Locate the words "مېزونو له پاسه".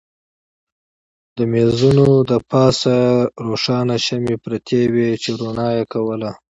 1.53-2.95